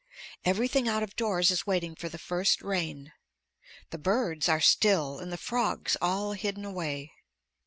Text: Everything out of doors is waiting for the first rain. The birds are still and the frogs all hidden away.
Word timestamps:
Everything 0.43 0.87
out 0.89 1.03
of 1.03 1.15
doors 1.15 1.51
is 1.51 1.67
waiting 1.67 1.93
for 1.93 2.09
the 2.09 2.17
first 2.17 2.63
rain. 2.63 3.13
The 3.91 3.99
birds 3.99 4.49
are 4.49 4.59
still 4.59 5.19
and 5.19 5.31
the 5.31 5.37
frogs 5.37 5.95
all 6.01 6.33
hidden 6.33 6.65
away. 6.65 7.11